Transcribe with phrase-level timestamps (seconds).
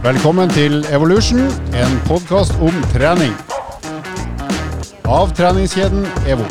[0.00, 1.42] Velkommen til Evolution,
[1.76, 3.34] en podkast om trening.
[5.04, 6.46] Av treningskjeden EVO.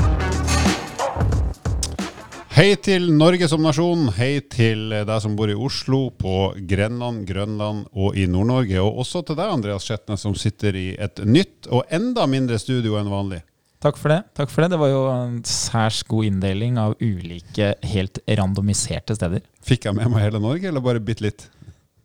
[2.54, 4.12] Hei til Norge som nasjon.
[4.20, 8.86] Hei til deg som bor i Oslo, på Grenland, Grønland og i Nord-Norge.
[8.86, 13.02] Og også til deg, Andreas Skjetne, som sitter i et nytt og enda mindre studio
[13.02, 13.42] enn vanlig.
[13.82, 14.24] Takk for det.
[14.38, 19.42] takk for Det Det var jo en særs god inndeling av ulike helt randomiserte steder.
[19.66, 21.50] Fikk jeg med meg hele Norge, eller bare bitte litt?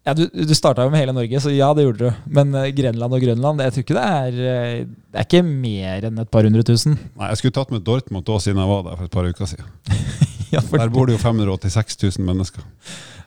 [0.04, 2.24] Ja, Du, du starta jo med hele Norge, så ja, det gjorde du.
[2.36, 6.06] Men uh, Grenland og Grønland, jeg tror ikke det er uh, Det er ikke mer
[6.10, 6.98] enn et par hundre tusen.
[7.16, 9.48] Nei, jeg skulle tatt med Dortmund òg, siden jeg var der for et par uker
[9.48, 9.70] siden.
[10.54, 12.66] ja, Der bor det jo 586 000 mennesker.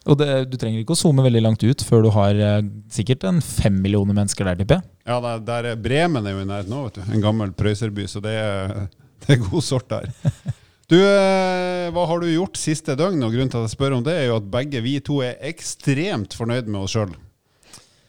[0.07, 2.61] Og det, du trenger ikke å zoome veldig langt ut før du har uh,
[2.93, 4.89] sikkert en fem millioner mennesker der, tipper jeg.
[5.09, 7.09] Ja, der, der er Bremen er jo i nærheten nå, vet du.
[7.09, 8.85] En gammel prøyserby, så det er,
[9.25, 10.11] det er god sort der.
[10.87, 13.19] Du, eh, hva har du gjort siste døgn?
[13.27, 15.35] Og grunnen til at jeg spør om det, er jo at begge vi to er
[15.49, 17.11] ekstremt fornøyd med oss sjøl.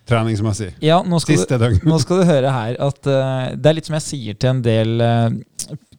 [0.08, 0.70] Treningsmessig.
[0.80, 1.82] Ja, nå skal, Siste du, døgn.
[1.90, 4.62] nå skal du høre her at uh, det er litt som jeg sier til en
[4.64, 5.26] del uh,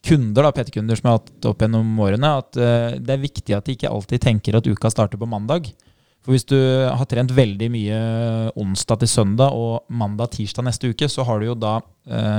[0.07, 3.59] kunder, da, PT-kunder som jeg har hatt opp gjennom årene, at uh, det er viktig
[3.59, 5.69] at de ikke alltid tenker at uka starter på mandag.
[6.23, 8.03] For hvis du har trent veldig mye
[8.59, 11.77] onsdag til søndag og mandag-tirsdag neste uke, så har du jo da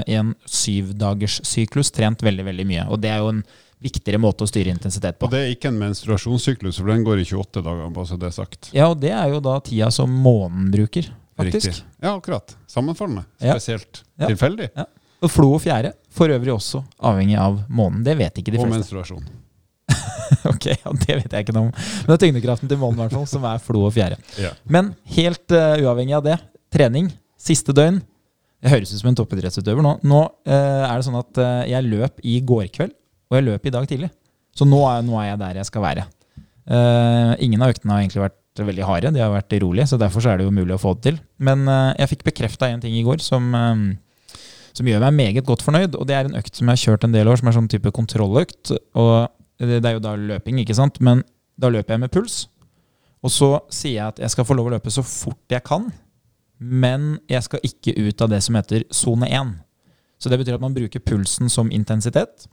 [0.04, 2.84] en syvdagerssyklus trent veldig, veldig mye.
[2.92, 3.41] Og det er jo en
[3.80, 5.26] viktigere måte å styre intensitet på.
[5.28, 8.28] Og det er ikke en menstruasjonssyklus, for den går i 28 dager, bare så det
[8.30, 8.70] er sagt.
[8.76, 11.08] Ja, og det er jo da tida som månen bruker,
[11.40, 11.70] faktisk.
[11.72, 11.84] Riktig.
[12.02, 12.56] Ja, akkurat.
[12.70, 13.24] Sammenfallende.
[13.40, 14.28] Spesielt Ja.
[14.28, 14.70] tilfeldig.
[14.76, 14.84] Ja.
[15.20, 18.02] Og flo og fjære, for øvrig også avhengig av månen.
[18.04, 18.78] Det vet ikke de Og fleste.
[18.78, 19.24] menstruasjon.
[20.52, 21.72] ok, ja, Det vet jeg ikke noe om.
[21.72, 24.16] Men det er tyngdekraften til månen, i hvert fall, som er flo og fjære.
[24.40, 24.52] Ja.
[24.70, 26.38] Men helt uh, uavhengig av det,
[26.72, 28.02] trening, siste døgn
[28.60, 29.96] Det høres ut som en toppidrettsutøver nå.
[30.04, 32.92] Nå uh, er det sånn at uh, jeg løp i går kveld,
[33.30, 34.10] og jeg løp i dag tidlig.
[34.56, 36.06] Så nå er, nå er jeg der jeg skal være.
[36.70, 40.22] Uh, ingen av øktene har egentlig vært veldig harde, de har vært rolige, så derfor
[40.22, 41.18] så er det jo mulig å få det til.
[41.42, 44.36] Men uh, jeg fikk bekrefta en ting i går som, eh,
[44.76, 47.06] som gjør meg meget godt fornøyd, og det er en økt som jeg har kjørt
[47.06, 48.74] en del år, som er sånn type kontrolløkt.
[48.98, 49.14] Og
[49.62, 51.24] det det er jo da løping, ikke sant, men
[51.60, 52.42] da løper jeg med puls.
[53.20, 55.90] Og så sier jeg at jeg skal få lov å løpe så fort jeg kan,
[56.60, 59.52] men jeg skal ikke ut av det som heter sone 1.
[60.20, 62.46] Så det betyr at man bruker pulsen som intensitet.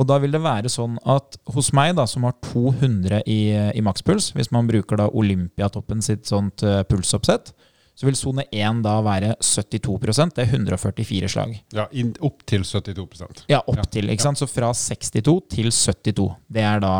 [0.00, 3.42] Og da vil det være sånn at hos meg, da, som har 200 i,
[3.76, 7.52] i makspuls, hvis man bruker da Olympiatoppen sitt sånt uh, pulsoppsett,
[7.92, 11.50] så vil sone 1 da være 72% Det er 144 slag.
[11.76, 14.40] Ja, inn, opp til 72 Ja, opp Ja, til, ikke sant?
[14.40, 16.30] Så fra 62 til 72.
[16.48, 16.94] Det er da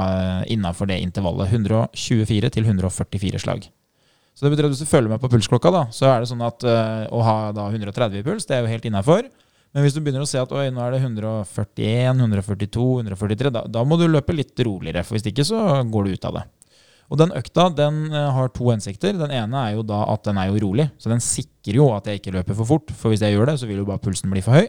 [0.53, 1.48] innafor det intervallet.
[1.48, 3.70] 124 til 144 slag.
[4.36, 6.44] Så det betyr at hvis du følger med på pulsklokka, da, så er det sånn
[6.44, 9.28] at uh, å ha da 130 i puls, det er jo helt innafor.
[9.72, 13.84] Men hvis du begynner å se at nå er det 141, 142, 143, da, da
[13.88, 15.05] må du løpe litt roligere.
[15.06, 16.44] For hvis ikke så går du ut av det.
[17.12, 19.16] Og den økta den eh, har to hensikter.
[19.21, 20.88] Den ene er jo da at den er jo rolig.
[21.00, 22.93] Så den sikrer jo at jeg ikke løper for fort.
[22.97, 24.69] For hvis jeg gjør det, så vil jo bare pulsen bli for høy.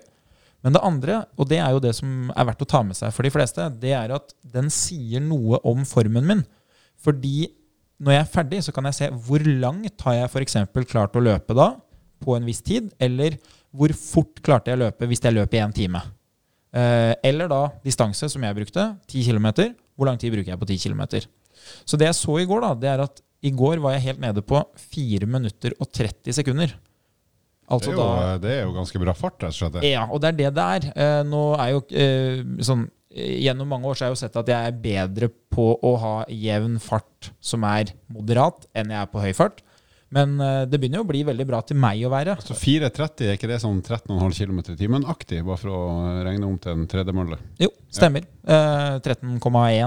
[0.63, 3.11] Men det andre, og det er jo det som er verdt å ta med seg
[3.11, 6.43] for de fleste, det er at den sier noe om formen min.
[7.03, 7.49] Fordi
[8.03, 10.55] når jeg er ferdig, så kan jeg se hvor langt har jeg f.eks.
[10.87, 11.73] klart å løpe da,
[12.23, 13.35] på en viss tid, eller
[13.73, 16.01] hvor fort klarte jeg å løpe hvis jeg løp i én time.
[16.73, 19.49] Eh, eller da distanse, som jeg brukte, 10 km.
[19.97, 21.03] Hvor lang tid bruker jeg på 10 km?
[21.85, 24.23] Så det jeg så i går, da, det er at i går var jeg helt
[24.23, 24.59] nede på
[24.93, 26.73] 4 minutter og 30 sekunder.
[26.73, 29.85] Det Altså er, jo, da det er jo ganske bra fart, rett og slett.
[29.87, 30.87] ja, og det er det det er.
[30.99, 34.35] Eh, nå er jo eh, sånn eh, Gjennom mange år så har jeg jo sett
[34.41, 39.09] at jeg er bedre på å ha jevn fart som er moderat, enn jeg er
[39.13, 39.61] på høy fart.
[40.13, 42.37] Men eh, det begynner jo å bli veldig bra til meg å være.
[42.45, 45.83] Så 4,30 er ikke det sånn 13,5 km i timen aktig, bare for å
[46.25, 47.39] regne om til en tredemølle?
[47.61, 48.27] Jo, stemmer.
[48.45, 49.39] Eh, 13,1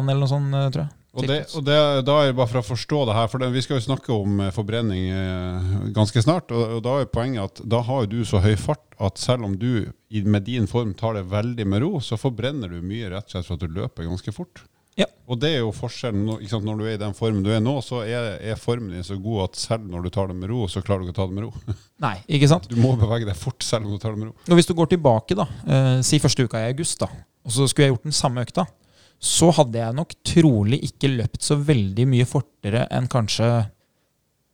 [0.02, 0.94] eller noe sånt, eh, tror jeg.
[1.16, 3.48] Og, det, og det, da er det bare for å forstå det her, for det,
[3.54, 6.52] vi skal jo snakke om eh, forbrenning eh, ganske snart.
[6.52, 9.54] Og, og da er poenget at da har du så høy fart at selv om
[9.56, 9.88] du
[10.26, 13.48] med din form tar det veldig med ro, så forbrenner du mye rett og slett
[13.48, 14.66] for at du løper ganske fort.
[14.96, 15.06] Ja.
[15.28, 18.00] Og det er jo forskjellen når du er i den formen du er nå, så
[18.06, 20.80] er, er formen din så god at selv når du tar det med ro, så
[20.84, 21.76] klarer du ikke å ta det med ro.
[22.06, 22.68] Nei, ikke sant?
[22.70, 24.36] Du må bevege deg fort selv om du tar det med ro.
[24.48, 27.10] Og hvis du går tilbake, da, eh, si første uka i august, da,
[27.44, 28.64] og så skulle jeg gjort den samme økta,
[29.22, 33.48] så hadde jeg nok trolig ikke løpt så veldig mye fortere enn kanskje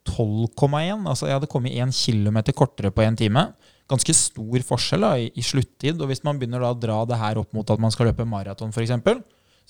[0.08, 1.06] 12,1.
[1.06, 3.52] Altså jeg hadde kommet 1 km kortere på én time.
[3.90, 6.00] Ganske stor forskjell da, i, i sluttid.
[6.00, 8.26] Og hvis man begynner da å dra det her opp mot at man skal løpe
[8.28, 8.94] maraton f.eks.,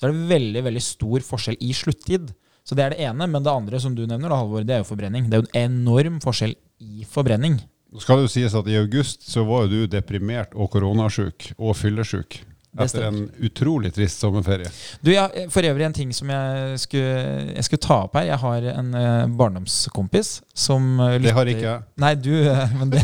[0.03, 2.33] så er det veldig veldig stor forskjell i sluttid.
[2.67, 3.27] Så det er det ene.
[3.31, 5.29] Men det andre som du nevner, da, Halvor, det er jo forbrenning.
[5.31, 7.61] Det er jo en enorm forskjell i forbrenning.
[7.93, 11.53] Nå skal det jo sies at i august så var jo du deprimert og koronasjuk
[11.55, 12.41] og fyllesyk.
[12.73, 14.67] Etter en utrolig trist sommerferie.
[15.05, 17.11] Du, ja, For øvrig en ting som jeg skulle,
[17.53, 18.31] jeg skulle ta opp her.
[18.31, 21.85] Jeg har en eh, barndomskompis som lytter Det har ikke jeg.
[22.01, 23.03] Nei, du, eh, men det,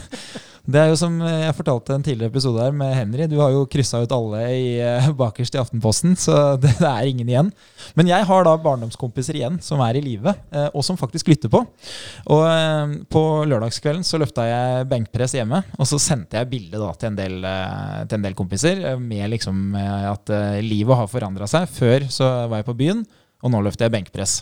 [0.70, 3.26] det er jo som jeg fortalte en tidligere episode her med Henry.
[3.30, 7.10] Du har jo kryssa ut alle i, eh, bakerst i Aftenposten, så det, det er
[7.10, 7.52] ingen igjen.
[7.98, 11.52] Men jeg har da barndomskompiser igjen som er i live, eh, og som faktisk lytter
[11.54, 11.64] på.
[12.30, 17.20] Og eh, på lørdagskvelden så løfta jeg benkpress hjemme, og så sendte jeg bilde til
[17.50, 21.70] eh, til en del kompiser eh, med liksom eh, at eh, livet har forandra seg.
[21.72, 23.04] Før så var jeg på byen,
[23.44, 24.42] og nå løfter jeg benkpress.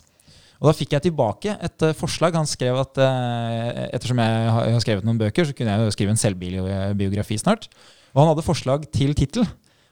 [0.58, 2.36] Og da fikk jeg tilbake et eh, forslag.
[2.38, 5.86] Han skrev at eh, ettersom jeg har jeg har skrevet noen bøker, så kunne jeg
[5.86, 7.70] jo skrive en selvbiografi snart.
[8.14, 9.46] Og han hadde forslag til tittel.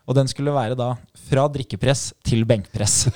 [0.06, 0.94] Og den skulle være da
[1.26, 3.10] 'Fra drikkepress til benkpress'.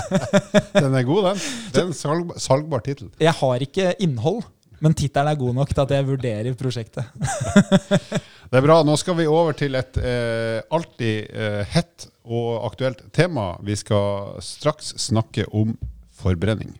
[0.82, 1.40] Den er god, den.
[1.72, 3.10] Det er en salg, salgbar tittel.
[3.20, 4.40] Jeg har ikke innhold,
[4.80, 7.04] men tittelen er god nok til at jeg vurderer prosjektet.
[8.50, 8.82] Det er bra.
[8.84, 13.58] Nå skal vi over til et eh, alltid eh, hett og aktuelt tema.
[13.60, 15.76] Vi skal straks snakke om
[16.24, 16.74] forbrenning.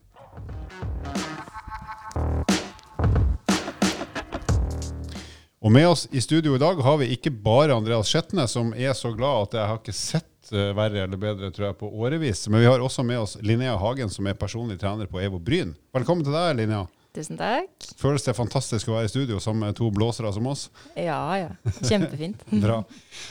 [5.64, 8.93] Og med oss i studio i dag har vi ikke bare Andreas Skjetne, som er
[8.93, 12.43] så glad at jeg har ikke sett eh, verre eller bedre tror jeg, på årevis.
[12.50, 15.73] Men vi har også med oss Linnea Hagen, som er personlig trener på Evo Bryn.
[15.96, 16.82] Velkommen til deg, Linnea.
[17.17, 17.70] Tusen takk.
[17.96, 20.67] Føles det fantastisk å være i studio sammen med to blåsere som oss?
[20.99, 21.73] Ja, ja.
[21.81, 22.44] Kjempefint.
[22.67, 22.82] Bra.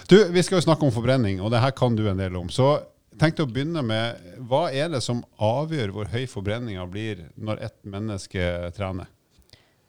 [0.09, 2.49] Du, vi skal jo snakke om forbrenning, og det her kan du en del om.
[2.49, 2.79] Så
[3.13, 7.61] jeg tenkte å begynne med, hva er det som avgjør hvor høy forbrenninga blir når
[7.69, 9.11] et menneske trener?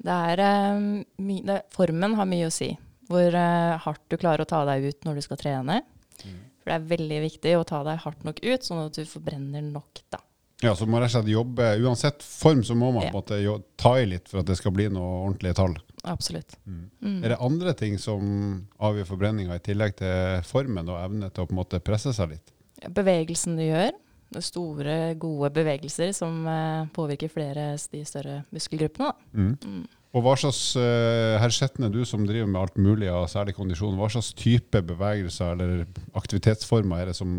[0.05, 2.75] Det er, eh, det, formen har mye å si.
[3.09, 5.81] Hvor eh, hardt du klarer å ta deg ut når du skal trene.
[6.15, 9.65] For det er veldig viktig å ta deg hardt nok ut, sånn at du forbrenner
[9.65, 10.23] nok, da.
[10.65, 13.11] Ja, så må rett og slett jobbe, Uansett form så må man Ja.
[13.13, 13.37] måtte
[13.77, 15.75] ta i litt for at det skal bli noe ordentlige tall.
[16.05, 16.57] Absolutt.
[17.05, 21.49] Er det andre ting som avgjør forbrenninga, i tillegg til formen og evne til å
[21.49, 22.54] på en måte presse seg litt?
[22.95, 23.93] Bevegelsen du gjør,
[24.43, 29.13] store, gode bevegelser som eh, påvirker flere de større muskelgruppene.
[29.13, 29.37] Da.
[29.37, 29.85] Mm.
[30.15, 33.97] Og hva slags uh, Herr Skjetne, du som driver med alt mulig av særlig kondisjon,
[33.99, 37.33] hva slags type bevegelser eller aktivitetsformer er det som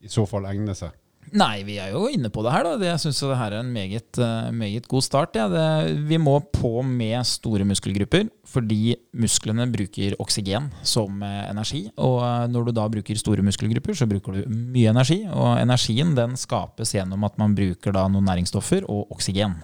[0.00, 0.94] i så fall egner seg?
[1.30, 2.66] Nei, vi er jo inne på det her.
[2.66, 2.90] da.
[2.90, 5.36] Jeg syns det her er en meget, eh, meget god start.
[5.36, 5.46] Ja.
[5.48, 11.90] Det, vi må på med store muskelgrupper, fordi musklene bruker oksygen som eh, energi.
[11.96, 15.22] Og eh, når du da bruker store muskelgrupper, så bruker du mye energi.
[15.30, 19.60] Og energien den skapes gjennom at man bruker da noen næringsstoffer og oksygen.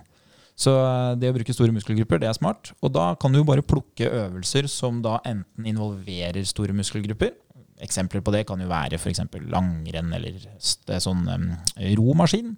[0.56, 0.72] Så
[1.20, 2.70] det å bruke store muskelgrupper, det er smart.
[2.80, 7.34] Og da kan du jo bare plukke øvelser som da enten involverer store muskelgrupper.
[7.84, 9.20] Eksempler på det kan jo være f.eks.
[9.52, 10.38] langrenn eller
[11.02, 11.26] sånn
[11.99, 12.55] romaskin.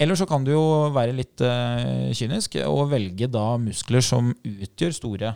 [0.00, 0.64] Eller så kan du jo
[0.94, 5.34] være litt eh, kynisk og velge da muskler som utgjør store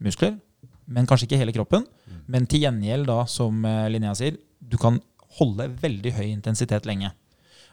[0.00, 0.38] muskler,
[0.88, 1.84] men kanskje ikke hele kroppen.
[2.30, 4.98] Men til gjengjeld, da, som eh, Linnea sier, du kan
[5.38, 7.12] holde veldig høy intensitet lenge.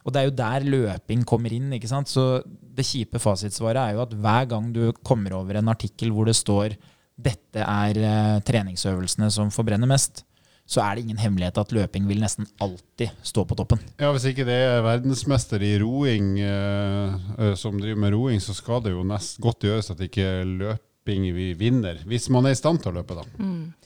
[0.03, 1.71] Og det er jo der løping kommer inn.
[1.75, 2.12] ikke sant?
[2.12, 6.29] Så det kjipe fasitsvaret er jo at hver gang du kommer over en artikkel hvor
[6.29, 6.77] det står
[7.18, 10.21] dette er eh, treningsøvelsene som forbrenner mest,
[10.67, 13.79] så er det ingen hemmelighet at løping vil nesten alltid stå på toppen.
[13.99, 18.55] Ja, Hvis ikke det er verdensmester i roing eh, eh, som driver med roing, så
[18.57, 22.01] skal det jo nest godt gjøres at ikke løping vi vinner.
[22.05, 23.23] Hvis man er i stand til å løpe, da.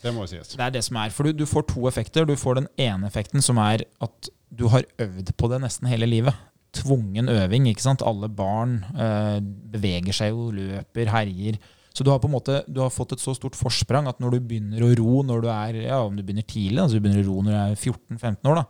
[0.01, 0.55] Det må jo sies.
[0.57, 2.25] Det er det som er, for du, du får to effekter.
[2.25, 6.09] Du får den ene effekten som er at du har øvd på det nesten hele
[6.09, 6.33] livet.
[6.73, 7.67] Tvungen øving.
[7.69, 8.01] ikke sant?
[8.01, 9.37] Alle barn eh,
[9.73, 11.61] beveger seg jo, løper, herjer.
[11.91, 14.37] Så du har på en måte du har fått et så stort forsprang at når
[14.37, 17.25] du begynner å ro når du er, ja, om du begynner tidlig, altså du begynner
[17.25, 18.65] å ro når du er 14-15 år, da,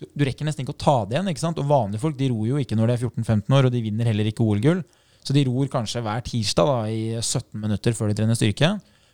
[0.00, 1.30] du, du rekker nesten ikke å ta det igjen.
[1.32, 1.60] ikke sant?
[1.60, 4.08] Og vanlige folk de ror jo ikke når de er 14-15 år, og de vinner
[4.08, 4.82] heller ikke OL-gull.
[5.22, 8.72] Så de ror kanskje hver tirsdag da, i 17 minutter før de trener styrke.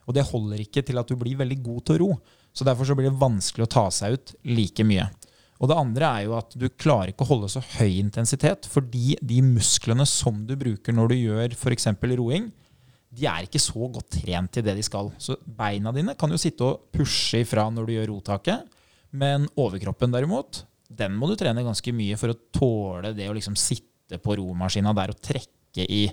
[0.09, 2.13] Og det holder ikke til at du blir veldig god til å ro.
[2.57, 5.05] Så derfor så blir det vanskelig å ta seg ut like mye.
[5.59, 9.19] Og det andre er jo at du klarer ikke å holde så høy intensitet, fordi
[9.21, 11.91] de musklene som du bruker når du gjør f.eks.
[12.15, 12.49] roing,
[13.09, 15.11] de er ikke så godt trent til det de skal.
[15.21, 18.67] Så beina dine kan jo sitte og pushe ifra når du gjør rotaket,
[19.17, 23.57] men overkroppen derimot, den må du trene ganske mye for å tåle det å liksom
[23.59, 26.05] sitte på romaskina der og trekke i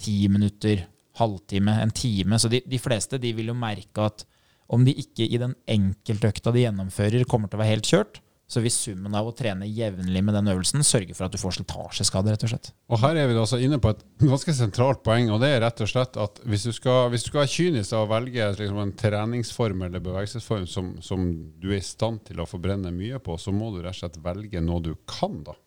[0.00, 0.84] ti minutter,
[1.18, 2.38] halvtime, en time.
[2.40, 4.24] Så de, de fleste de vil jo merke at
[4.72, 8.62] om de ikke i den enkeltøkta de gjennomfører, kommer til å være helt kjørt, så
[8.64, 12.32] hvis summen av å trene jevnlig med den øvelsen sørger for at du får slitasjeskade,
[12.32, 12.70] rett og slett.
[12.88, 15.62] Og her er vi da altså inne på et ganske sentralt poeng, og det er
[15.66, 18.80] rett og slett at hvis du skal, hvis du skal være kynisk og velge liksom
[18.80, 21.28] en treningsform eller bevegelsesform som, som
[21.60, 24.20] du er i stand til å forbrenne mye på, så må du rett og slett
[24.24, 25.58] velge noe du kan, da.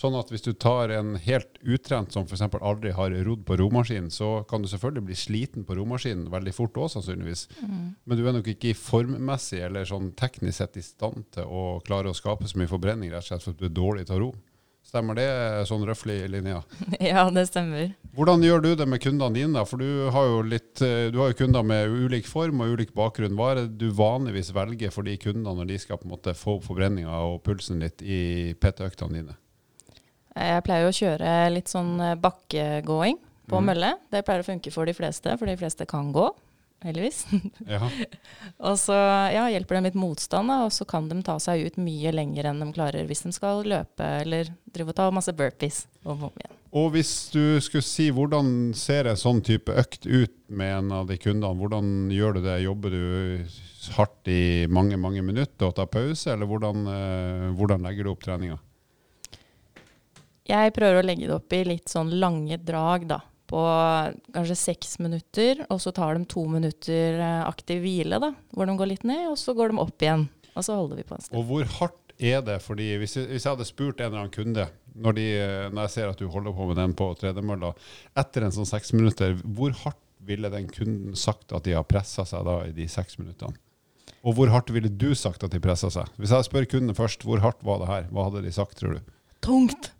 [0.00, 2.46] Sånn at hvis du tar en helt utrent som f.eks.
[2.56, 6.78] aldri har rodd på romaskin, så kan du selvfølgelig bli sliten på romaskinen veldig fort
[6.80, 7.48] òg, sannsynligvis.
[7.60, 11.64] Men du er nok ikke i formmessig eller sånn teknisk sett i stand til å
[11.84, 14.16] klare å skape så mye forbrenning rett og slett for at du er dårlig til
[14.16, 14.30] å ro.
[14.90, 15.26] Stemmer det
[15.68, 16.62] sånn røftlig, Linnea?
[17.10, 17.92] Ja, det stemmer.
[18.16, 19.52] Hvordan gjør du det med kundene dine?
[19.58, 19.66] da?
[19.68, 22.96] For du har jo litt, eh, du har jo kunder med ulik form og ulik
[22.96, 23.36] bakgrunn.
[23.36, 26.34] Hva er det du vanligvis velger for de kundene når de skal på en måte
[26.34, 29.36] få opp forbrenninga og pulsen litt i PT-øktene dine?
[30.40, 33.18] Jeg pleier jo å kjøre litt sånn eh, bakkegåing
[33.50, 33.66] på mm.
[33.66, 33.96] mølle.
[34.12, 36.28] Det pleier å funke for de fleste, for de fleste kan gå,
[36.86, 37.26] heldigvis.
[37.70, 37.82] Ja.
[38.58, 38.96] og så
[39.34, 42.14] ja, hjelper det med litt motstand, da, og så kan de ta seg ut mye
[42.14, 45.84] lenger enn de klarer hvis de skal løpe eller drive og ta masse burpees.
[46.08, 46.30] og.
[46.70, 51.10] Og hvis du skulle si hvordan ser en sånn type økt ut med en av
[51.10, 52.60] de kundene, hvordan gjør du det?
[52.62, 53.04] Jobber du
[53.96, 58.22] hardt i mange mange minutter og tar pause, eller hvordan, eh, hvordan legger du opp
[58.22, 58.60] treninga?
[60.50, 63.20] Jeg prøver å legge det opp i litt sånn lange drag, da.
[63.50, 63.62] På
[64.34, 68.32] kanskje seks minutter, og så tar de to minutter eh, aktiv hvile, da.
[68.54, 70.28] Hvor de går litt ned, og så går de opp igjen.
[70.54, 71.38] Og så holder vi på en stund.
[71.38, 72.58] Og hvor hardt er det?
[72.62, 75.26] Fordi hvis jeg, hvis jeg hadde spurt en eller annen kunde, når, de,
[75.72, 77.72] når jeg ser at du holder på med den på tredemølla,
[78.20, 82.26] etter en sånn seks minutter, hvor hardt ville den kunden sagt at de har pressa
[82.28, 83.56] seg da i de seks minuttene?
[84.20, 86.10] Og hvor hardt ville du sagt at de pressa seg?
[86.20, 88.10] Hvis jeg spør kunden først, hvor hardt var det her?
[88.12, 89.14] Hva hadde de sagt, tror du?
[89.40, 89.92] Tungt!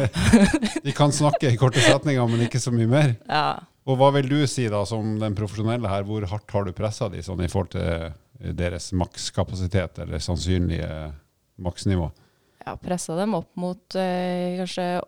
[0.84, 3.12] De kan snakke i korte setninger, men ikke så mye mer.
[3.28, 3.60] Ja.
[3.88, 7.10] Og hva vil du si da, som den profesjonelle her, hvor hardt har du pressa
[7.12, 10.90] de sånn i forhold til eh, deres makskapasitet eller sannsynlige
[11.60, 12.10] maksnivå?
[12.66, 15.00] ja pressa dem opp mot eh, kanskje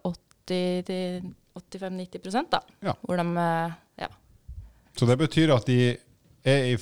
[0.49, 2.61] 80-85-90 da.
[2.81, 2.95] Ja.
[3.03, 3.71] Hvor de eh,
[4.05, 4.09] ja.
[4.99, 5.97] Så det betyr at de
[6.45, 6.77] er i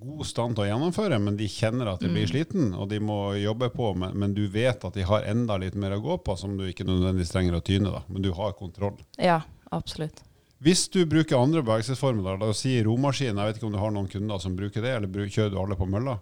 [0.00, 3.34] god stand til å gjennomføre, men de kjenner at de blir sliten, og de må
[3.40, 6.36] jobbe på, men, men du vet at de har enda litt mer å gå på,
[6.36, 8.02] som du ikke nødvendigvis trenger å tyne, da.
[8.08, 8.98] Men du har kontroll.
[9.16, 9.40] ja,
[9.72, 10.22] absolutt.
[10.64, 13.90] Hvis du bruker andre bevegelsesformer, la oss si romaskin, jeg vet ikke om du har
[13.92, 16.14] noen kunder som bruker det, eller kjører du alle på mølla?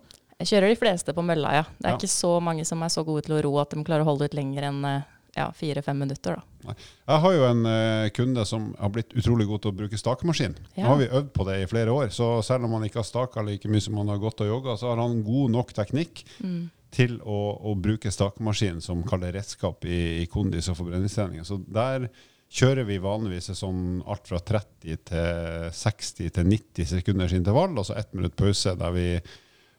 [0.42, 1.62] Jeg kjører de fleste på mølla, ja.
[1.78, 1.98] Det er Ja.
[2.00, 4.26] ikke så mange som er så gode til å ro at de klarer å holde
[4.26, 5.04] ut lenger enn eh,
[5.36, 6.36] ja, fire-fem minutter.
[6.64, 6.74] da.
[7.08, 10.54] Jeg har jo en uh, kunde som har blitt utrolig god til å bruke stakemaskin.
[10.76, 13.08] Nå har vi øvd på det i flere år, så selv om han ikke har
[13.08, 16.24] staka like mye som han har gått og jogga, så har han god nok teknikk
[16.40, 16.70] Mm.
[16.94, 21.42] til å, å bruke stakemaskin som kaller redskap i, i kondis- og forbrenningstrening.
[21.44, 22.08] Så der
[22.54, 27.98] kjører vi vanligvis sånn alt fra 30 til 60 til 90 sekunders intervall, altså så
[27.98, 29.08] ett minutt pause der vi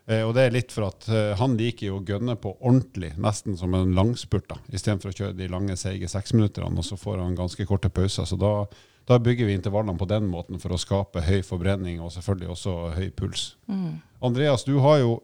[0.05, 3.55] og det er litt for at eh, han liker jo å gønne på ordentlig, nesten
[3.57, 7.37] som en langspurt, da, istedenfor å kjøre de lange, seige seksminutterne, og så får han
[7.37, 8.27] ganske korte pauser.
[8.29, 8.67] Så da,
[9.09, 12.75] da bygger vi intervallene på den måten for å skape høy forbrenning og selvfølgelig også
[12.99, 13.47] høy puls.
[13.65, 14.03] Mm.
[14.29, 15.17] Andreas, du har jo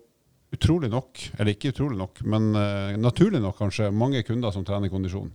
[0.51, 4.91] utrolig nok, eller ikke utrolig nok, men uh, naturlig nok kanskje, mange kunder som trener
[4.91, 5.29] kondisjon.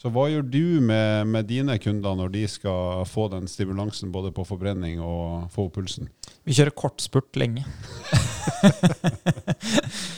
[0.00, 4.30] Så hva gjør du med, med dine kunder når de skal få den stimulansen både
[4.32, 6.08] på forbrenning og få opp pulsen?
[6.48, 7.66] Vi kjører kortspurt lenge.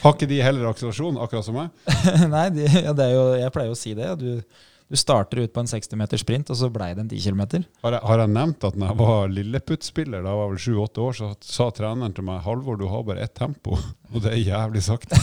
[0.05, 1.75] Har ikke de heller akselerasjon, akkurat som meg?
[2.37, 4.13] Nei, de, ja, det jo, jeg pleier å si det.
[4.23, 4.63] Du,
[4.93, 7.63] du starter ut på en 60 meters sprint, og så blei det en 10 km.
[7.81, 11.15] Har har jeg nevnt at når jeg var lilleputtspiller, da jeg var vel sju-åtte år,
[11.17, 13.79] så sa treneren til meg Halvor, du har bare ett tempo.
[14.13, 15.17] Og det er jævlig sakte.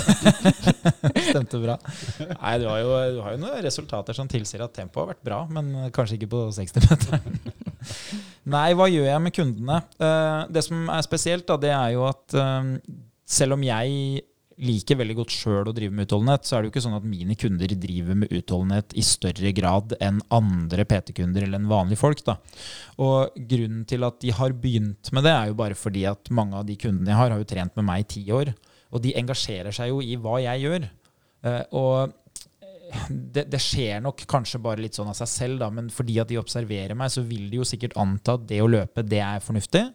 [1.29, 1.75] Stemte bra.
[2.17, 5.27] Nei, du har, jo, du har jo noen resultater som tilsier at tempoet har vært
[5.29, 7.21] bra, men kanskje ikke på 60 meter.
[8.55, 9.77] Nei, hva gjør jeg med kundene?
[10.01, 12.73] Eh, det som er spesielt, da, det er jo at eh,
[13.29, 14.25] selv om jeg
[14.59, 17.07] liker veldig godt sjøl å drive med utholdenhet, så er det jo ikke sånn at
[17.07, 22.23] mine kunder driver med utholdenhet i større grad enn andre PT-kunder eller enn vanlige folk.
[22.27, 22.37] Da.
[23.01, 26.59] Og grunnen til at de har begynt med det, er jo bare fordi at mange
[26.59, 28.53] av de kundene jeg har, har jo trent med meg i ti år.
[28.89, 30.89] Og de engasjerer seg jo i hva jeg gjør.
[31.45, 32.11] Eh, og
[32.65, 36.19] eh, det, det skjer nok kanskje bare litt sånn av seg selv, da, men fordi
[36.19, 39.23] at de observerer meg, så vil de jo sikkert anta at det å løpe, det
[39.23, 39.87] er fornuftig.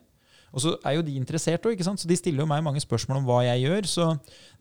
[0.55, 3.25] Og så er jo de interessert òg, så de stiller jo meg mange spørsmål om
[3.27, 3.89] hva jeg gjør.
[3.91, 4.05] Så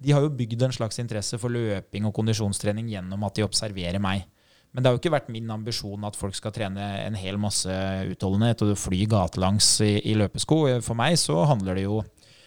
[0.01, 4.01] de har jo bygd en slags interesse for løping og kondisjonstrening gjennom at de observerer
[4.01, 4.25] meg.
[4.73, 7.69] Men det har jo ikke vært min ambisjon at folk skal trene en hel masse
[8.09, 10.63] utholdenhet og fly gatelangs i, i løpesko.
[10.81, 12.01] For meg så handler det jo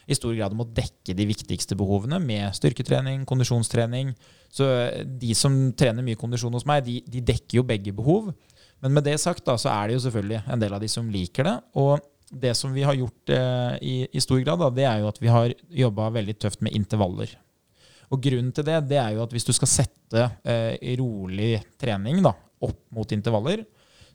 [0.06, 4.10] i stor grad om å dekke de viktigste behovene med styrketrening, kondisjonstrening.
[4.50, 4.66] Så
[5.06, 8.32] de som trener mye kondisjon hos meg, de, de dekker jo begge behov.
[8.82, 11.06] Men med det sagt da, så er det jo selvfølgelig en del av de som
[11.10, 11.56] liker det.
[11.78, 15.11] Og det som vi har gjort eh, i, i stor grad, da, det er jo
[15.11, 15.52] at vi har
[15.85, 17.30] jobba veldig tøft med intervaller.
[18.11, 22.23] Og grunnen til det, det er jo at hvis du skal sette eh, rolig trening
[22.25, 22.35] da,
[22.66, 23.64] opp mot intervaller,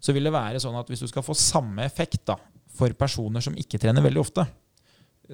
[0.02, 2.38] så vil det være sånn at hvis du skal få samme effekt da,
[2.76, 4.46] for personer som ikke trener veldig ofte,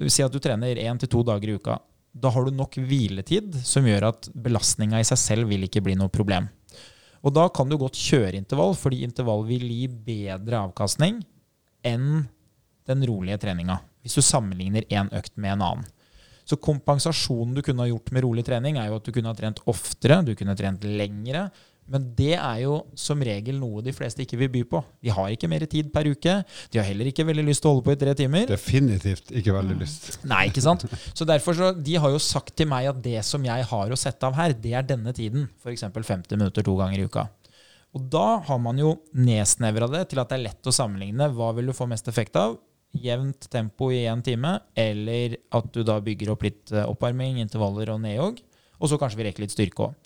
[0.06, 1.78] si at du trener én til to dager i uka,
[2.18, 5.96] da har du nok hviletid som gjør at belastninga i seg selv vil ikke bli
[5.98, 6.48] noe problem.
[7.26, 11.20] Og da kan du godt kjøre intervall, fordi intervall vil gi bedre avkastning
[11.86, 12.26] enn
[12.88, 13.78] den rolige treninga.
[14.02, 15.88] Hvis du sammenligner én økt med en annen.
[16.48, 19.36] Så kompensasjonen du kunne ha gjort med rolig trening, er jo at du kunne ha
[19.36, 21.50] trent oftere, du kunne ha trent lengre.
[21.88, 24.80] Men det er jo som regel noe de fleste ikke vil by på.
[25.04, 26.34] De har ikke mer tid per uke.
[26.72, 28.44] De har heller ikke veldig lyst til å holde på i tre timer.
[28.50, 30.10] Definitivt ikke veldig lyst.
[30.32, 30.84] Nei, ikke sant?
[31.16, 34.00] Så derfor så, De har jo sagt til meg at det som jeg har å
[34.00, 35.48] sette av her, det er denne tiden.
[35.64, 35.88] F.eks.
[35.96, 37.28] 50 minutter to ganger i uka.
[37.96, 41.30] Og da har man jo nedsnevra det til at det er lett å sammenligne.
[41.32, 42.58] Hva vil du få mest effekt av?
[42.96, 47.92] Jevnt tempo i én time, eller at du da bygger opp litt eh, oppvarming, intervaller
[47.92, 48.40] og nedjogg.
[48.78, 49.96] Og så kanskje vi rekker litt styrke òg.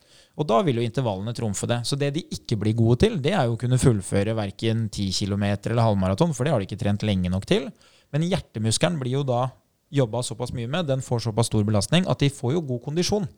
[0.41, 1.83] Og da vil jo intervallene trumfe det.
[1.89, 5.13] Så det de ikke blir gode til, det er jo å kunne fullføre verken 10
[5.19, 7.69] km eller halvmaraton, for det har de ikke trent lenge nok til.
[8.13, 9.47] Men hjertemuskelen blir jo da
[9.93, 13.29] jobba såpass mye med, den får såpass stor belastning, at de får jo god kondisjon.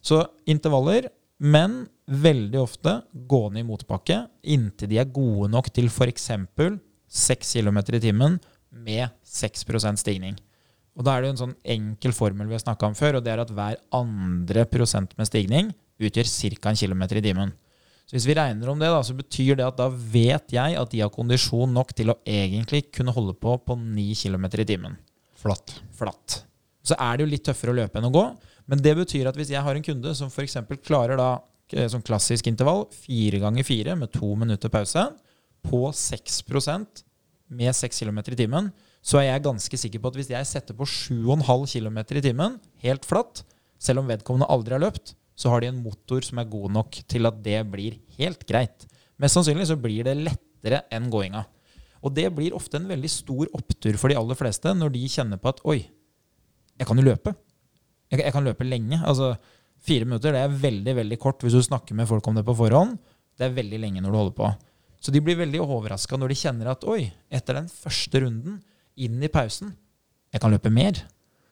[0.00, 6.30] Så intervaller, men veldig ofte gående i motbakke inntil de er gode nok til f.eks.
[7.10, 8.36] 6 km i timen
[8.70, 10.38] med 6% stigning.
[10.98, 13.24] Og Da er det jo en sånn enkel formel vi har snakka om før, og
[13.24, 16.28] det er at hver andre prosent med stigning utgjør
[16.60, 16.70] ca.
[16.70, 17.52] en km i timen.
[18.06, 20.90] Så Hvis vi regner om det, da, så betyr det at da vet jeg at
[20.90, 24.96] de har kondisjon nok til å egentlig kunne holde på på 9 km i timen.
[25.38, 25.76] Flatt.
[25.94, 26.42] Flatt.
[26.82, 28.24] Så er det jo litt tøffere å løpe enn å gå.
[28.66, 30.58] Men det betyr at hvis jeg har en kunde som f.eks.
[30.82, 31.30] klarer da
[31.72, 35.06] eh, som klassisk intervall fire ganger fire med to minutter pause
[35.62, 36.42] på 6
[37.50, 38.70] med 6 km i timen,
[39.02, 42.58] så er jeg ganske sikker på at hvis jeg setter på 7,5 km i timen,
[42.84, 43.42] helt flatt,
[43.80, 46.98] selv om vedkommende aldri har løpt, så har de en motor som er god nok
[47.08, 48.84] til at det blir helt greit.
[49.20, 51.46] Mest sannsynlig så blir det lettere enn gåinga.
[52.04, 55.40] Og det blir ofte en veldig stor opptur for de aller fleste når de kjenner
[55.40, 55.80] på at oi,
[56.80, 57.34] jeg kan jo løpe.
[58.10, 59.00] Jeg, jeg kan løpe lenge.
[59.04, 59.34] Altså,
[59.80, 62.56] Fire minutter det er veldig veldig kort hvis du snakker med folk om det på
[62.56, 62.98] forhånd.
[63.38, 64.50] Det er veldig lenge når du holder på.
[65.00, 68.60] Så de blir veldig overraska når de kjenner at oi, etter den første runden,
[69.00, 69.72] inn i pausen,
[70.30, 70.98] jeg kan løpe mer.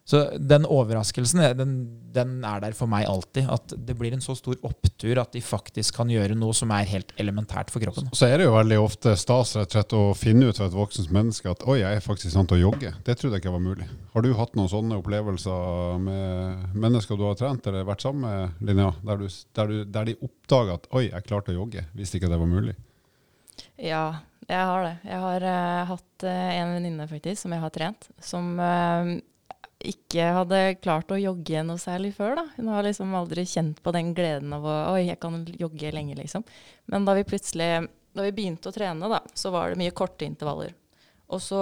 [0.08, 1.72] Så den overraskelsen den,
[2.14, 3.44] den, er der for meg alltid.
[3.52, 6.88] At det blir en så stor opptur at de faktisk kan gjøre noe som er
[6.88, 8.08] helt elementært for kroppen.
[8.16, 10.78] Så er det jo veldig ofte stas rett og slett å finne ut av et
[10.78, 12.94] voksent menneske at oi, jeg er faktisk i stand til å jogge.
[13.04, 13.90] Det trodde jeg ikke var mulig.
[14.14, 18.64] Har du hatt noen sånne opplevelser med mennesker du har trent eller vært sammen med,
[18.64, 21.84] Linnea, der, du, der, du, der de oppdaga at oi, jeg klarte å jogge.
[21.92, 22.78] Visste ikke det var mulig.
[23.78, 24.94] Ja, jeg har det.
[25.06, 29.10] Jeg har uh, hatt uh, en venninne faktisk som jeg har trent, som uh,
[29.78, 32.40] ikke hadde klart å jogge noe særlig før.
[32.40, 32.44] da.
[32.56, 36.16] Hun har liksom aldri kjent på den gleden av å Oi, jeg kan jogge lenge,
[36.18, 36.42] liksom.
[36.90, 37.86] Men da vi plutselig
[38.18, 40.72] da vi begynte å trene, da, så var det mye korte intervaller.
[41.30, 41.60] Og så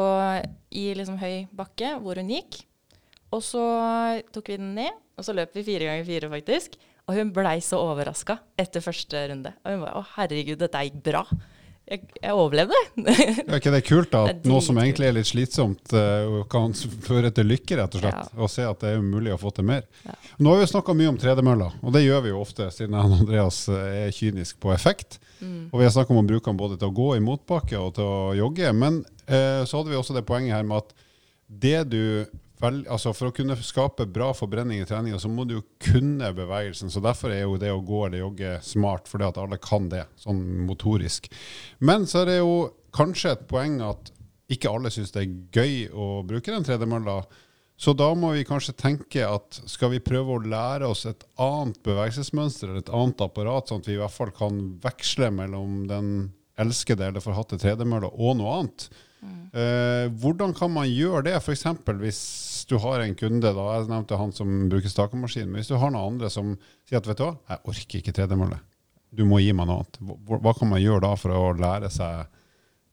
[0.71, 2.63] i liksom høy bakke, hvor hun gikk.
[3.35, 3.65] Og så
[4.33, 6.79] tok vi den ned, og så løp vi fire ganger fire, faktisk.
[7.11, 9.53] Og hun blei så overraska etter første runde.
[9.67, 11.27] Og hun bare Å, herregud, dette gikk bra
[11.87, 12.79] jeg, jeg overlevde.
[13.07, 16.75] er ikke det kult da, at noe som egentlig er litt slitsomt, uh, kan
[17.07, 18.33] føre til lykke, rett og slett?
[18.33, 18.41] Ja.
[18.43, 19.87] Og se at det er mulig å få til mer.
[20.07, 20.17] Ja.
[20.43, 23.63] Nå har vi snakka mye om tredemøller, og det gjør vi jo ofte, siden Andreas
[23.71, 25.21] eh, er kynisk på effekt.
[25.39, 25.69] Mm.
[25.71, 27.95] Og vi har snakka om å bruke den både til å gå i motbakke og
[27.99, 28.73] til å jogge.
[28.75, 30.97] Men eh, så hadde vi også det poenget her med at
[31.47, 32.03] det du
[32.63, 36.33] vel, altså For å kunne skape bra forbrenning i treninga, så må du jo kunne
[36.37, 36.91] bevegelsen.
[36.93, 40.07] så Derfor er jo det å gå eller jogge smart, fordi at alle kan det,
[40.23, 41.29] sånn motorisk.
[41.79, 42.55] Men så er det jo
[42.97, 44.13] kanskje et poeng at
[44.53, 47.21] ikke alle syns det er gøy å bruke den tredemølla.
[47.77, 51.77] Så da må vi kanskje tenke at skal vi prøve å lære oss et annet
[51.85, 56.15] bevegelsesmønster eller et annet apparat, sånn at vi i hvert fall kan veksle mellom den
[56.57, 58.89] elskede eller forhatte tredemølla og noe annet.
[59.21, 59.49] Mm.
[59.53, 61.67] Eh, hvordan kan man gjøre det, f.eks.
[62.03, 62.23] hvis
[62.69, 65.93] du har en kunde, da, jeg nevnte han som bruker stakemaskin, men hvis du har
[65.93, 66.55] noen andre som
[66.87, 68.61] sier at vet du hva, jeg orker ikke tredemølle,
[69.17, 70.01] du må gi meg noe annet.
[70.03, 72.27] Hva, hva, kan man gjøre da for å lære seg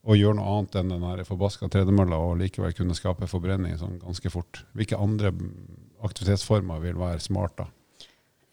[0.03, 4.31] å gjøre noe annet enn den forbaska tredemølla, og likevel kunne skape forbrenning sånn ganske
[4.31, 4.63] fort?
[4.77, 5.33] Hvilke andre
[6.03, 7.69] aktivitetsformer vil være smart da?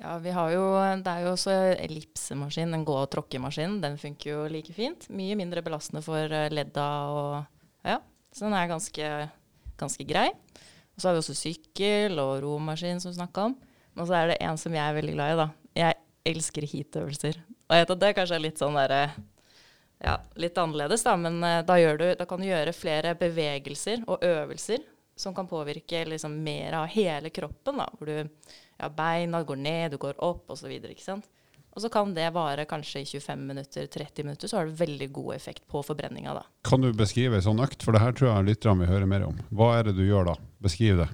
[0.00, 0.64] Ja, vi har jo,
[1.04, 3.80] Det er jo også ellipsemaskin, en gå- og tråkkemaskin.
[3.82, 5.10] Den funker jo like fint.
[5.12, 7.98] Mye mindre belastende for eh, ledda og Ja,
[8.32, 9.10] så den er ganske,
[9.80, 10.28] ganske grei.
[10.94, 13.56] Og så har vi også sykkel og romaskin som vi snakka om.
[13.96, 15.48] Men så er det en som jeg er veldig glad i, da.
[15.80, 15.98] Jeg
[16.30, 17.40] elsker heatøvelser.
[17.70, 19.02] Og jeg vet at det kanskje er litt sånn derre
[20.00, 24.24] ja, litt annerledes, da, men uh, da, du, da, kan du gjøre flere bevegelser og
[24.24, 24.80] øvelser
[25.20, 27.82] som kan påvirke liksom, mer av hele kroppen.
[27.82, 30.72] Da, hvor du, ja, beina går ned, du går opp osv.
[31.80, 35.06] Og så kan det vare kanskje i 25 minutter, 30 minutter, så har det veldig
[35.16, 36.42] god effekt på forbrenninga da.
[36.68, 39.24] Kan du beskrive en sånn økt, for det her tror jeg lytterne vil høre mer
[39.24, 39.38] om.
[39.48, 40.34] Hva er det du gjør da?
[40.60, 41.06] Beskriv det.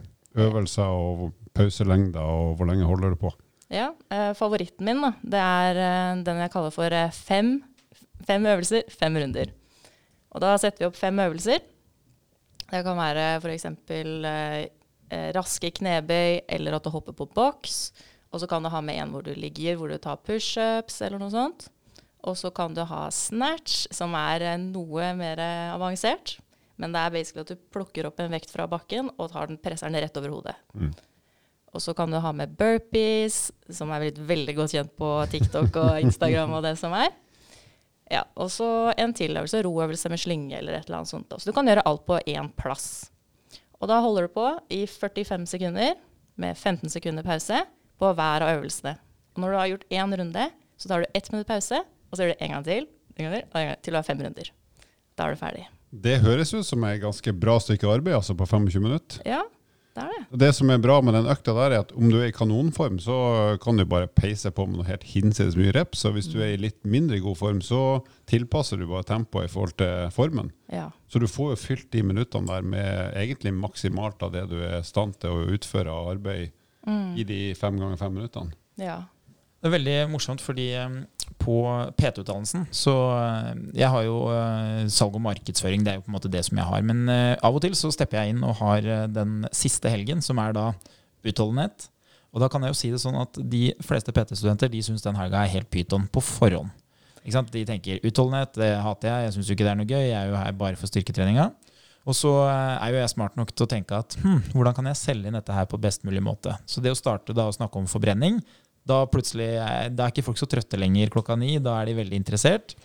[0.42, 3.30] Øvelser og pauselengder, og hvor lenge holder du på?
[3.70, 7.54] Ja, eh, favoritten min da, det er eh, den jeg kaller for eh, fem,
[8.26, 9.54] fem øvelser, fem runder.
[10.34, 11.62] Og da setter vi opp fem øvelser.
[12.66, 13.70] Det kan være f.eks.
[13.70, 14.66] Eh,
[15.14, 17.84] eh, raske knebøy eller at du hopper på boks.
[18.36, 21.22] Og så kan du ha med en hvor du ligger, hvor du tar pushups eller
[21.22, 21.70] noe sånt.
[22.26, 26.36] Og så kan du ha snatch, som er eh, noe mer eh, avansert.
[26.76, 29.56] Men det er basically at du plukker opp en vekt fra bakken og tar den,
[29.62, 30.56] presser den rett over hodet.
[30.76, 30.90] Mm.
[31.72, 35.78] Og så kan du ha med burpees, som er blitt veldig godt kjent på TikTok
[35.80, 37.08] og Instagram og det som er.
[38.12, 41.32] Ja, Og så en tiløvelse, roøvelse med slynge eller et eller annet sånt.
[41.40, 43.08] Så du kan gjøre alt på én plass.
[43.80, 45.96] Og da holder du på i 45 sekunder
[46.36, 47.64] med 15 sekunder pause
[48.00, 48.96] på hver av øvelsene.
[49.36, 52.24] Og når du har gjort én runde, så tar du ett minutt pause, og så
[52.24, 54.22] gjør du en gang til, en gang til, og en gang til du har fem
[54.24, 54.52] runder.
[55.16, 55.66] Da er du ferdig.
[55.96, 59.20] Det høres ut som et ganske bra stykke arbeid, altså på 25 minutter.
[59.28, 59.42] Ja,
[59.96, 60.38] det er det.
[60.42, 62.98] Det som er bra med den økta der, er at om du er i kanonform,
[63.00, 63.16] så
[63.62, 66.04] kan du bare peise på med noe helt hinsides mye reps.
[66.08, 69.52] Og hvis du er i litt mindre god form, så tilpasser du bare tempoet i
[69.52, 70.52] forhold til formen.
[70.72, 70.90] Ja.
[71.08, 74.82] Så du får jo fylt de minuttene der med egentlig maksimalt av det du er
[74.82, 76.52] i stand til å utføre av arbeid
[76.86, 78.56] i de fem ganger fem minuttene.
[78.80, 79.02] ja.
[79.56, 80.92] Det er veldig morsomt, fordi eh,
[81.42, 81.56] på
[81.98, 83.48] PT-utdannelsen så eh,
[83.80, 86.60] Jeg har jo eh, salg og markedsføring, det er jo på en måte det som
[86.60, 86.84] jeg har.
[86.86, 90.54] Men av og til så stepper jeg inn og har den siste helgen, som er
[90.54, 90.68] da
[91.26, 91.88] utholdenhet.
[92.36, 95.16] Og da kan jeg jo si det sånn at de fleste PT-studenter de syns den
[95.18, 96.70] helga er helt pyton på forhånd.
[97.24, 97.50] Ikke sant?
[97.50, 100.18] De tenker utholdenhet, det hater jeg, jeg syns jo ikke det er noe gøy, jeg
[100.20, 101.48] er jo her bare for styrketreninga.
[102.06, 104.90] Og så eh, er jo jeg smart nok til å tenke at hm, hvordan kan
[104.92, 106.54] jeg selge inn dette her på best mulig måte.
[106.70, 108.38] Så det å starte da å snakke om forbrenning,
[108.86, 111.56] da er, da er ikke folk så trøtte lenger klokka ni.
[111.58, 112.76] Da er de veldig interessert.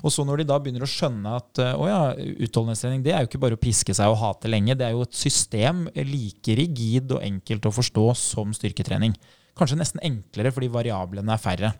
[0.00, 1.98] Og så når de da begynner å skjønne at eh, å ja,
[2.46, 4.78] utholdenhetstrening det er jo ikke bare å piske seg og hate lenge.
[4.78, 9.12] Det er jo et system like rigid og enkelt å forstå som styrketrening.
[9.58, 11.74] Kanskje nesten enklere fordi variablene er færre.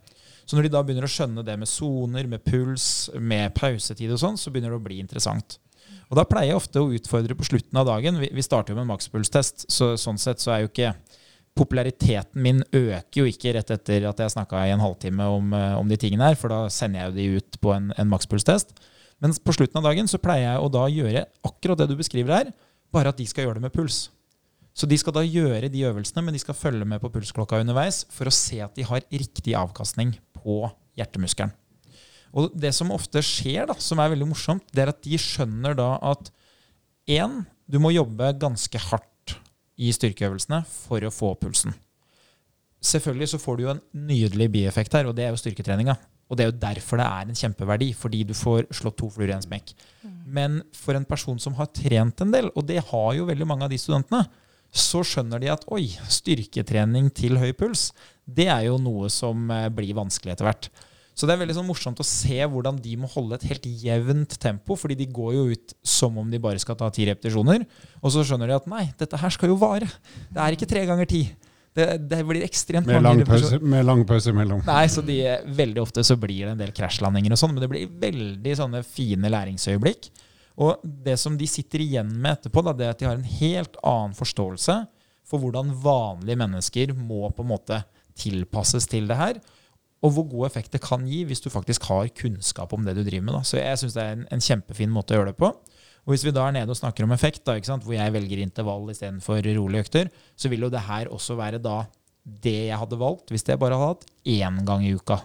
[0.45, 4.21] Så når de da begynner å skjønne det med soner, med puls, med pausetid og
[4.21, 5.57] sånn, så begynner det å bli interessant.
[6.11, 8.19] Og da pleier jeg ofte å utfordre på slutten av dagen.
[8.19, 10.95] Vi, vi starter jo med makspulstest, så sånn sett så er jo ikke
[11.59, 15.75] populariteten min øker jo ikke rett etter at jeg snakka i en halvtime om, eh,
[15.79, 18.75] om de tingene her, for da sender jeg jo de ut på en, en makspulstest.
[19.21, 22.37] Men på slutten av dagen så pleier jeg å da gjøre akkurat det du beskriver
[22.39, 22.53] her,
[22.95, 24.09] bare at de skal gjøre det med puls.
[24.75, 28.05] Så de skal da gjøre de øvelsene, men de skal følge med på pulsklokka underveis
[28.15, 30.63] for å se at de har riktig avkastning på
[30.99, 31.53] hjertemuskelen.
[32.37, 35.75] Og det som ofte skjer, da, som er veldig morsomt, det er at de skjønner
[35.79, 36.31] da at
[37.11, 39.37] én, du må jobbe ganske hardt
[39.81, 41.75] i styrkeøvelsene for å få pulsen.
[42.81, 45.97] Selvfølgelig så får du jo en nydelig bieffekt her, og det er jo styrketreninga.
[46.31, 49.33] Og det er jo derfor det er en kjempeverdi, fordi du får slått to fluer
[49.33, 49.73] i en smekk.
[50.31, 53.67] Men for en person som har trent en del, og det har jo veldig mange
[53.67, 54.23] av de studentene,
[54.71, 57.89] så skjønner de at oi, styrketrening til høy puls,
[58.31, 60.71] det er jo noe som eh, blir vanskelig etter hvert.
[61.21, 64.39] Så det er veldig sånn morsomt å se hvordan de må holde et helt jevnt
[64.41, 67.67] tempo, fordi de går jo ut som om de bare skal ta ti repetisjoner.
[68.01, 69.91] Og så skjønner de at nei, dette her skal jo vare.
[70.33, 71.27] Det er ikke tre ganger ti.
[71.77, 74.65] Det, det blir ekstremt Med mange lang pause, med lang pause imellom.
[74.65, 75.21] Nei, så de,
[75.61, 78.83] veldig ofte så blir det en del krasjlandinger og sånn, men det blir veldig sånne
[78.89, 80.09] fine læringsøyeblikk.
[80.65, 83.31] Og det som de sitter igjen med etterpå, da, det er at de har en
[83.37, 84.81] helt annen forståelse
[85.29, 87.85] for hvordan vanlige mennesker må på en måte
[88.19, 89.39] tilpasses til det her,
[90.01, 93.03] og hvor god effekt det kan gi hvis du faktisk har kunnskap om det du
[93.05, 93.35] driver med.
[93.37, 93.43] Da.
[93.45, 95.51] Så jeg syns det er en, en kjempefin måte å gjøre det på.
[96.07, 98.89] Og hvis vi da er nede og snakker om effekt, da, hvor jeg velger intervall
[98.91, 100.09] istedenfor rolige økter,
[100.41, 101.83] så vil jo det her også være da
[102.25, 105.21] det jeg hadde valgt hvis jeg bare hadde hatt én gang i uka.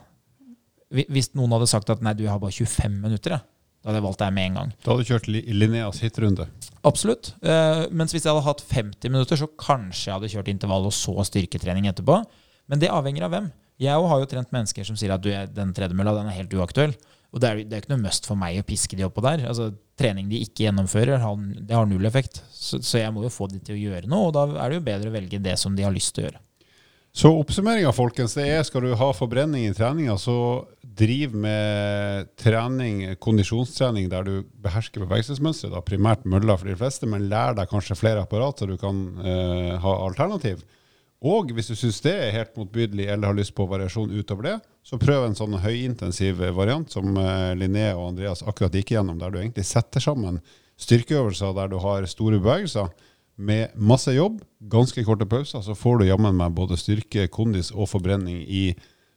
[0.96, 3.42] Hvis noen hadde sagt at nei, du har bare 25 minutter, ja,
[3.82, 4.70] da hadde jeg valgt det med en gang.
[4.84, 6.46] Da hadde du kjørt Li- Linneas hitrunde.
[6.88, 7.32] Absolutt.
[7.42, 10.96] Eh, mens hvis jeg hadde hatt 50 minutter, så kanskje jeg hadde kjørt intervall og
[10.96, 12.20] så styrketrening etterpå.
[12.72, 13.50] Men det avhenger av hvem.
[13.82, 16.96] Jeg har jo trent mennesker som sier at du, den tredemølla den er helt uaktuell.
[17.36, 19.44] Og det er, det er ikke noe must for meg å piske de oppå der.
[19.50, 21.20] Altså, trening de ikke gjennomfører,
[21.68, 22.40] det har null effekt.
[22.56, 24.80] Så, så jeg må jo få de til å gjøre noe, og da er det
[24.80, 26.42] jo bedre å velge det som de har lyst til å gjøre.
[27.16, 30.66] Så oppsummeringa, folkens, det er skal du ha forbrenning i treninga, så
[31.00, 34.34] driv med trening, kondisjonstrening der du
[34.64, 35.80] behersker bevegelsesmønsteret.
[35.88, 39.76] Primært mølla for de fleste, men lær deg kanskje flere apparat så du kan eh,
[39.80, 40.64] ha alternativ.
[41.26, 44.56] Og hvis du syns det er helt motbydelig eller har lyst på variasjon utover det,
[44.86, 49.34] så prøv en sånn høyintensiv variant som eh, Linné og Andreas akkurat gikk gjennom, der
[49.34, 50.38] du egentlig setter sammen
[50.78, 52.92] styrkeøvelser der du har store bevegelser
[53.36, 54.40] med masse jobb,
[54.72, 58.70] ganske korte pauser, så får du jammen meg både styrke, kondis og forbrenning i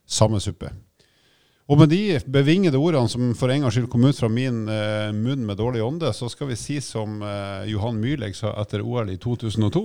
[0.09, 0.73] samme suppe.
[1.68, 5.12] Og med de bevingede ordene som for en gangs skyld kom ut fra min eh,
[5.12, 9.12] munn med dårlig ånde, så skal vi si som eh, Johan Myrleg sa etter OL
[9.12, 9.85] i 2002.